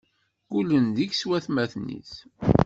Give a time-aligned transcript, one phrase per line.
[0.53, 2.13] Ggullen deg-s watmaten-is.